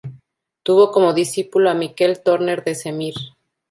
Tuvo 0.63 0.91
como 0.91 1.13
discípulo 1.13 1.69
a 1.69 1.75
Miquel 1.75 2.23
Torner 2.23 2.63
de 2.63 2.73
Semir. 2.73 3.13